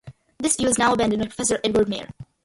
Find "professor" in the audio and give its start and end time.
1.27-1.59